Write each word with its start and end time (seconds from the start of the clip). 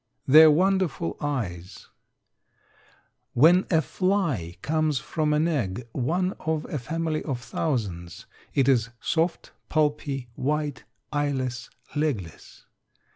THEIR 0.25 0.49
WONDERFUL 0.49 1.17
EYES. 1.21 1.87
When 3.33 3.67
a 3.69 3.83
fly 3.83 4.57
comes 4.63 4.97
from 4.97 5.31
an 5.31 5.47
egg, 5.47 5.87
one 5.91 6.33
of 6.39 6.65
a 6.71 6.79
family 6.79 7.21
of 7.21 7.39
thousands, 7.39 8.25
it 8.55 8.67
is 8.67 8.89
soft, 8.99 9.51
pulpy, 9.69 10.27
white, 10.33 10.85
eyeless, 11.13 11.69
legless. 11.95 12.65